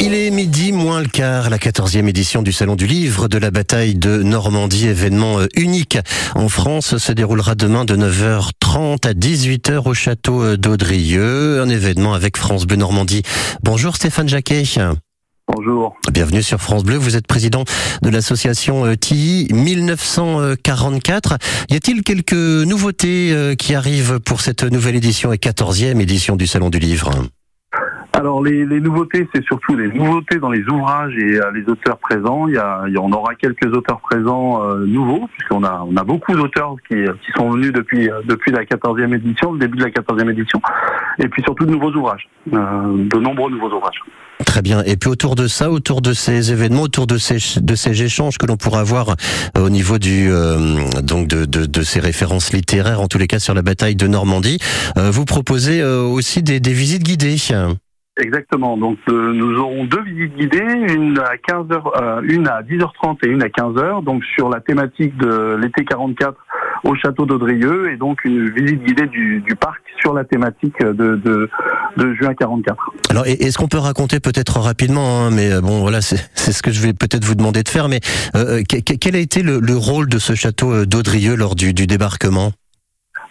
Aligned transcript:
Il 0.00 0.12
est 0.12 0.30
midi 0.30 0.72
moins 0.72 1.00
le 1.00 1.08
quart, 1.08 1.50
la 1.50 1.58
14e 1.58 2.08
édition 2.08 2.42
du 2.42 2.52
Salon 2.52 2.76
du 2.76 2.86
Livre 2.86 3.28
de 3.28 3.38
la 3.38 3.50
bataille 3.50 3.94
de 3.94 4.22
Normandie, 4.22 4.88
événement 4.88 5.40
euh, 5.40 5.46
unique 5.56 5.98
en 6.34 6.48
France, 6.48 6.98
se 6.98 7.12
déroulera 7.12 7.54
demain 7.54 7.84
de 7.84 7.96
9h30 7.96 9.06
à 9.06 9.12
18h 9.12 9.88
au 9.88 9.94
château 9.94 10.42
euh, 10.42 10.56
d'Audrieux, 10.56 11.60
un 11.60 11.68
événement 11.68 12.12
avec 12.14 12.36
France 12.36 12.66
Bleu 12.66 12.76
Normandie. 12.76 13.22
Bonjour 13.62 13.96
Stéphane 13.96 14.28
Jacquet. 14.28 14.64
Bonjour. 15.48 15.94
Bienvenue 16.12 16.42
sur 16.42 16.60
France 16.60 16.84
Bleu. 16.84 16.96
Vous 16.96 17.16
êtes 17.16 17.26
président 17.26 17.64
de 18.02 18.08
l'association 18.08 18.84
euh, 18.86 18.96
TI 18.96 19.48
1944. 19.52 21.38
Y 21.70 21.76
a-t-il 21.76 22.02
quelques 22.02 22.32
nouveautés 22.32 23.54
qui 23.58 23.74
arrivent 23.74 24.20
pour 24.20 24.40
cette 24.40 24.64
nouvelle 24.64 24.96
édition 24.96 25.32
et 25.32 25.36
14e 25.36 26.00
édition 26.00 26.36
du 26.36 26.46
Salon 26.46 26.70
du 26.70 26.78
Livre? 26.78 27.10
Alors 28.14 28.42
les, 28.42 28.64
les 28.64 28.80
nouveautés, 28.80 29.28
c'est 29.34 29.44
surtout 29.44 29.76
les 29.76 29.88
nouveautés 29.88 30.38
dans 30.38 30.50
les 30.50 30.62
ouvrages 30.68 31.14
et 31.16 31.36
euh, 31.36 31.50
les 31.52 31.68
auteurs 31.68 31.98
présents. 31.98 32.46
Il 32.46 32.54
y, 32.54 32.58
a, 32.58 32.84
il 32.86 32.94
y 32.94 32.98
on 32.98 33.10
aura 33.10 33.34
quelques 33.34 33.66
auteurs 33.74 34.00
présents 34.00 34.62
euh, 34.62 34.86
nouveaux, 34.86 35.28
puisqu'on 35.36 35.64
a, 35.64 35.84
on 35.86 35.96
a 35.96 36.04
beaucoup 36.04 36.32
d'auteurs 36.32 36.76
qui, 36.88 36.94
qui 36.94 37.32
sont 37.36 37.50
venus 37.50 37.72
depuis, 37.72 38.08
euh, 38.08 38.20
depuis 38.24 38.52
la 38.52 38.64
14e 38.64 39.14
édition, 39.14 39.52
le 39.52 39.58
début 39.58 39.78
de 39.78 39.84
la 39.84 39.90
14e 39.90 40.30
édition, 40.30 40.60
et 41.18 41.28
puis 41.28 41.42
surtout 41.42 41.66
de 41.66 41.72
nouveaux 41.72 41.90
ouvrages, 41.90 42.28
de 42.46 43.18
nombreux 43.18 43.50
nouveaux 43.50 43.74
ouvrages. 43.74 44.00
Très 44.46 44.62
bien. 44.62 44.82
Et 44.84 44.96
puis 44.96 45.10
autour 45.10 45.34
de 45.34 45.48
ça, 45.48 45.70
autour 45.70 46.00
de 46.00 46.12
ces 46.12 46.52
événements, 46.52 46.82
autour 46.82 47.06
de 47.06 47.18
ces 47.18 47.38
de 47.60 47.74
ces 47.74 48.02
échanges 48.02 48.36
que 48.36 48.46
l'on 48.46 48.56
pourra 48.56 48.80
avoir 48.80 49.14
au 49.56 49.70
niveau 49.70 49.98
du 49.98 50.28
donc 51.02 51.28
de, 51.28 51.44
de, 51.44 51.66
de, 51.66 51.82
ces 51.82 52.00
références 52.00 52.52
littéraires, 52.52 53.00
en 53.00 53.06
tous 53.06 53.18
les 53.18 53.26
cas 53.26 53.38
sur 53.38 53.54
la 53.54 53.62
bataille 53.62 53.96
de 53.96 54.06
Normandie, 54.06 54.58
vous 54.96 55.24
proposez 55.24 55.82
aussi 55.84 56.42
des, 56.42 56.60
des 56.60 56.72
visites 56.72 57.04
guidées. 57.04 57.36
Exactement. 58.20 58.76
Donc 58.76 58.98
euh, 59.08 59.32
nous 59.32 59.58
aurons 59.58 59.84
deux 59.86 60.02
visites 60.02 60.36
guidées, 60.36 60.94
une 60.94 61.18
à 61.18 61.36
15 61.36 61.66
h 61.66 62.00
euh, 62.00 62.20
une 62.22 62.46
à 62.46 62.62
10h30 62.62 63.16
et 63.24 63.28
une 63.28 63.42
à 63.42 63.48
15h, 63.48 64.04
donc 64.04 64.22
sur 64.24 64.48
la 64.48 64.60
thématique 64.60 65.16
de 65.16 65.56
l'été 65.56 65.84
44 65.84 66.36
au 66.84 66.94
château 66.94 67.26
d'Audrieux 67.26 67.90
et 67.90 67.96
donc 67.96 68.24
une 68.24 68.50
visite 68.50 68.84
guidée 68.84 69.06
du, 69.06 69.40
du 69.40 69.56
parc 69.56 69.80
sur 70.00 70.14
la 70.14 70.22
thématique 70.22 70.78
de, 70.80 71.16
de, 71.16 71.50
de 71.96 72.14
juin 72.14 72.34
44. 72.34 72.76
Alors 73.10 73.26
est-ce 73.26 73.58
qu'on 73.58 73.68
peut 73.68 73.78
raconter 73.78 74.20
peut-être 74.20 74.60
rapidement, 74.60 75.24
hein, 75.24 75.30
mais 75.32 75.52
euh, 75.52 75.60
bon 75.60 75.80
voilà 75.80 76.00
c'est 76.00 76.52
ce 76.52 76.62
que 76.62 76.70
je 76.70 76.80
vais 76.80 76.92
peut-être 76.92 77.24
vous 77.24 77.34
demander 77.34 77.64
de 77.64 77.68
faire, 77.68 77.88
mais 77.88 77.98
euh, 78.36 78.62
quel 78.64 79.16
a 79.16 79.18
été 79.18 79.42
le, 79.42 79.58
le 79.58 79.76
rôle 79.76 80.08
de 80.08 80.18
ce 80.18 80.36
château 80.36 80.86
d'Audrieux 80.86 81.34
lors 81.34 81.56
du, 81.56 81.74
du 81.74 81.88
débarquement? 81.88 82.52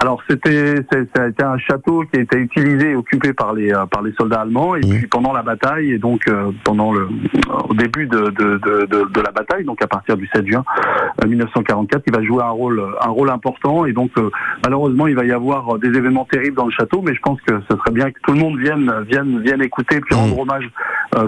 Alors 0.00 0.22
c'était 0.28 0.76
ça 0.92 1.22
a 1.22 1.28
été 1.28 1.42
un 1.42 1.58
château 1.58 2.04
qui 2.12 2.18
a 2.18 2.22
été 2.22 2.36
utilisé 2.38 2.90
et 2.90 2.94
occupé 2.94 3.32
par 3.32 3.52
les 3.52 3.72
euh, 3.72 3.84
par 3.86 4.02
les 4.02 4.12
soldats 4.12 4.42
allemands 4.42 4.76
et 4.76 4.80
puis 4.80 5.06
pendant 5.06 5.32
la 5.32 5.42
bataille 5.42 5.92
et 5.92 5.98
donc 5.98 6.28
euh, 6.28 6.52
pendant 6.64 6.92
le 6.92 7.08
au 7.68 7.74
début 7.74 8.06
de 8.06 8.30
de, 8.30 8.58
de, 8.58 8.86
de, 8.86 9.20
la 9.20 9.32
bataille 9.32 9.64
donc 9.64 9.82
à 9.82 9.88
partir 9.88 10.16
du 10.16 10.28
7 10.32 10.46
juin 10.46 10.64
1944 11.26 11.98
euh, 11.98 12.02
il 12.06 12.14
va 12.14 12.22
jouer 12.22 12.42
un 12.42 12.50
rôle 12.50 12.82
un 13.00 13.08
rôle 13.08 13.30
important 13.30 13.86
et 13.86 13.92
donc 13.92 14.12
malheureusement 14.62 15.08
il 15.08 15.16
va 15.16 15.24
y 15.24 15.32
avoir 15.32 15.78
des 15.78 15.88
événements 15.88 16.26
terribles 16.30 16.56
dans 16.56 16.66
le 16.66 16.72
château 16.72 17.02
mais 17.02 17.14
je 17.14 17.20
pense 17.20 17.40
que 17.42 17.60
ce 17.68 17.76
serait 17.76 17.92
bien 17.92 18.10
que 18.10 18.20
tout 18.22 18.32
le 18.32 18.38
monde 18.38 18.58
vienne 18.58 18.92
vienne 19.08 19.40
vienne 19.42 19.62
écouter 19.62 20.00
puis 20.00 20.14
rendre 20.14 20.38
hommage 20.38 20.70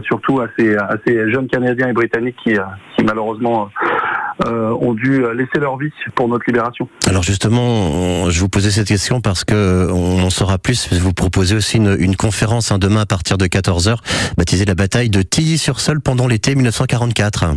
surtout 0.05 0.41
à 0.41 0.47
ces 0.57 0.77
à 0.77 0.97
ces 1.05 1.31
jeunes 1.33 1.49
canadiens 1.49 1.89
et 1.89 1.93
britanniques 1.93 2.37
qui 2.43 2.57
qui 2.97 3.05
malheureusement 3.05 3.65
euh, 3.65 3.87
ont 4.47 4.95
dû 4.95 5.23
laisser 5.35 5.59
leur 5.59 5.77
vie 5.77 5.93
pour 6.15 6.29
notre 6.29 6.45
libération. 6.47 6.89
Alors 7.07 7.23
justement, 7.23 8.31
je 8.31 8.41
vous 8.41 8.49
posais 8.49 8.71
cette 8.71 8.89
question 8.89 9.21
parce 9.21 9.45
que 9.45 9.91
on 9.91 10.23
en 10.23 10.31
saura 10.31 10.59
plus. 10.59 10.93
Vous 10.93 11.13
proposez 11.13 11.55
aussi 11.55 11.77
une, 11.77 11.97
une 11.99 12.17
conférence 12.17 12.73
hein, 12.73 12.79
demain 12.79 13.03
à 13.03 13.07
partir 13.07 13.39
de 13.39 13.47
14h, 13.47 13.97
baptisée 14.37 14.65
la 14.65 14.75
bataille 14.75 15.11
de 15.11 15.23
Tilly-sur-Seul 15.23 16.01
pendant 16.01 16.27
l'été 16.27 16.55
1944. 16.55 17.57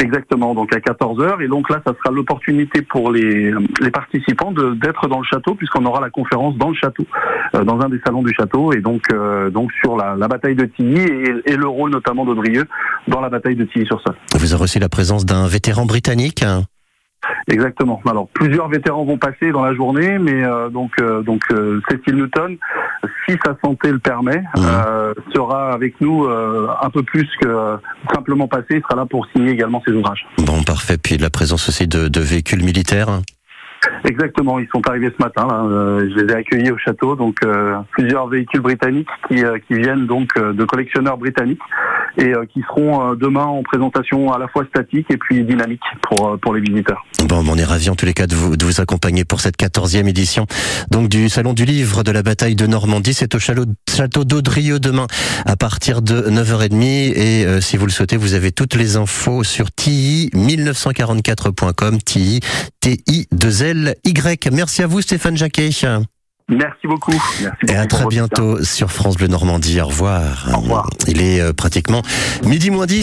Exactement, 0.00 0.54
donc 0.54 0.72
à 0.74 0.78
14h. 0.78 1.42
Et 1.42 1.48
donc 1.48 1.68
là, 1.70 1.80
ça 1.84 1.92
sera 1.98 2.14
l'opportunité 2.14 2.82
pour 2.82 3.10
les, 3.10 3.52
les 3.80 3.90
participants 3.90 4.52
d'être 4.52 5.08
dans 5.08 5.18
le 5.18 5.24
château, 5.24 5.54
puisqu'on 5.54 5.84
aura 5.86 6.00
la 6.00 6.10
conférence 6.10 6.56
dans 6.56 6.68
le 6.68 6.74
château, 6.74 7.04
euh, 7.54 7.64
dans 7.64 7.80
un 7.80 7.88
des 7.88 8.00
salons 8.04 8.22
du 8.22 8.32
château, 8.32 8.72
et 8.72 8.80
donc, 8.80 9.02
euh, 9.12 9.50
donc 9.50 9.72
sur 9.72 9.96
la, 9.96 10.14
la, 10.14 10.28
bataille 10.28 10.54
de 10.54 10.66
Tilly 10.66 11.00
et, 11.00 11.52
et, 11.52 11.56
le 11.56 11.66
rôle 11.66 11.90
notamment 11.90 12.24
d'Audrieux 12.24 12.64
dans 13.08 13.20
la 13.20 13.28
bataille 13.28 13.56
de 13.56 13.64
Tilly-sur-Seul. 13.64 14.14
Vous 14.34 14.54
avez 14.54 14.62
reçu 14.62 14.78
la 14.78 14.88
présence 14.88 15.24
d'un 15.24 15.46
vétéran 15.46 15.86
britannique 15.86 16.44
Exactement. 17.48 18.00
Alors 18.08 18.28
plusieurs 18.28 18.68
vétérans 18.68 19.04
vont 19.04 19.18
passer 19.18 19.50
dans 19.50 19.64
la 19.64 19.74
journée, 19.74 20.18
mais 20.18 20.44
euh, 20.44 20.68
donc 20.68 20.92
euh, 21.00 21.22
donc 21.22 21.42
euh, 21.50 21.80
Cécile 21.90 22.14
Newton, 22.14 22.56
si 23.26 23.36
sa 23.44 23.56
santé 23.62 23.90
le 23.90 23.98
permet, 23.98 24.42
mmh. 24.56 24.60
sera 25.34 25.72
avec 25.72 26.00
nous 26.00 26.26
un 26.26 26.90
peu 26.90 27.02
plus 27.02 27.28
que 27.40 27.76
simplement 28.12 28.48
passer. 28.48 28.66
Il 28.70 28.82
sera 28.82 28.96
là 28.96 29.06
pour 29.06 29.26
signer 29.34 29.52
également 29.52 29.82
ses 29.86 29.92
ouvrages. 29.92 30.26
Bon, 30.38 30.62
parfait. 30.62 30.96
Puis 30.98 31.16
la 31.16 31.30
présence 31.30 31.68
aussi 31.68 31.86
de, 31.86 32.08
de 32.08 32.20
véhicules 32.20 32.62
militaires. 32.62 33.20
Exactement, 34.04 34.58
ils 34.58 34.68
sont 34.68 34.86
arrivés 34.88 35.12
ce 35.16 35.22
matin. 35.22 35.46
Euh, 35.50 36.08
je 36.10 36.20
les 36.20 36.32
ai 36.32 36.36
accueillis 36.36 36.70
au 36.70 36.78
château, 36.78 37.14
donc 37.14 37.36
euh, 37.44 37.76
plusieurs 37.92 38.26
véhicules 38.26 38.60
britanniques 38.60 39.08
qui, 39.28 39.44
euh, 39.44 39.58
qui 39.66 39.74
viennent 39.74 40.06
donc 40.06 40.38
de 40.38 40.64
collectionneurs 40.64 41.16
britanniques 41.16 41.60
et 42.18 42.32
qui 42.52 42.60
seront 42.62 43.14
demain 43.14 43.44
en 43.44 43.62
présentation 43.62 44.32
à 44.32 44.38
la 44.38 44.48
fois 44.48 44.64
statique 44.66 45.06
et 45.10 45.16
puis 45.16 45.44
dynamique 45.44 45.80
pour 46.02 46.36
pour 46.40 46.52
les 46.54 46.60
visiteurs. 46.60 47.04
Bon, 47.24 47.44
on 47.48 47.56
est 47.56 47.64
ravis 47.64 47.90
en 47.90 47.94
tous 47.94 48.06
les 48.06 48.14
cas 48.14 48.26
de 48.26 48.34
vous, 48.34 48.56
de 48.56 48.64
vous 48.64 48.80
accompagner 48.80 49.24
pour 49.24 49.40
cette 49.40 49.56
14e 49.56 50.08
édition 50.08 50.46
donc 50.90 51.08
du 51.08 51.28
salon 51.28 51.52
du 51.52 51.64
livre 51.64 52.02
de 52.02 52.10
la 52.10 52.22
bataille 52.22 52.56
de 52.56 52.66
Normandie. 52.66 53.14
C'est 53.14 53.34
au 53.34 53.38
château 53.38 54.24
d'Audrieux 54.24 54.80
demain 54.80 55.06
à 55.46 55.56
partir 55.56 56.02
de 56.02 56.22
9h30 56.22 56.84
et 56.84 57.60
si 57.60 57.76
vous 57.76 57.86
le 57.86 57.92
souhaitez, 57.92 58.16
vous 58.16 58.34
avez 58.34 58.50
toutes 58.52 58.74
les 58.74 58.96
infos 58.96 59.44
sur 59.44 59.68
ti1944.com, 59.68 61.98
ti 62.02 62.40
t 62.80 63.00
i 63.06 63.26
2 63.32 63.62
l 63.62 63.94
y. 64.04 64.50
Merci 64.52 64.82
à 64.82 64.86
vous 64.86 65.00
Stéphane 65.00 65.36
Jacquet. 65.36 65.70
Merci 66.48 66.86
beaucoup. 66.86 67.12
Et 67.68 67.74
à 67.74 67.86
très 67.86 68.06
bientôt 68.06 68.64
sur 68.64 68.90
France 68.90 69.16
Bleu 69.16 69.26
Normandie. 69.28 69.80
Au 69.82 69.86
revoir. 69.86 70.48
Au 70.54 70.60
revoir. 70.60 70.90
Il 71.06 71.20
est 71.20 71.40
euh, 71.40 71.52
pratiquement 71.52 72.02
midi 72.42 72.70
moins 72.70 72.86
10. 72.86 72.96